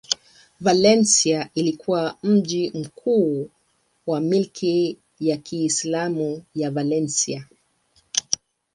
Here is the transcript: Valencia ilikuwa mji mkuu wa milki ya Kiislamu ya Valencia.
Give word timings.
Valencia 0.61 1.49
ilikuwa 1.55 2.17
mji 2.23 2.69
mkuu 2.69 3.49
wa 4.07 4.19
milki 4.21 4.97
ya 5.19 5.37
Kiislamu 5.37 6.43
ya 6.55 6.71
Valencia. 6.71 7.47